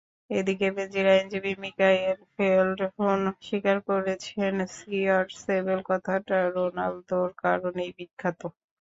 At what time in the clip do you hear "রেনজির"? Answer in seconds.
0.69-1.07